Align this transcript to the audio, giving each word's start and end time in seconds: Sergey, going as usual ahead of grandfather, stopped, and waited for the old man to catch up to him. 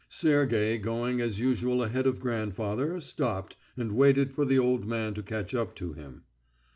Sergey, 0.09 0.79
going 0.79 1.21
as 1.21 1.37
usual 1.37 1.83
ahead 1.83 2.07
of 2.07 2.19
grandfather, 2.19 2.99
stopped, 2.99 3.55
and 3.77 3.91
waited 3.91 4.33
for 4.33 4.45
the 4.45 4.57
old 4.57 4.87
man 4.87 5.13
to 5.13 5.21
catch 5.21 5.53
up 5.53 5.75
to 5.75 5.93
him. 5.93 6.23